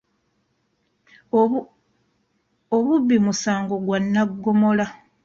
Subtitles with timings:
[2.75, 4.85] Obubbi musango gwa nnaggomola.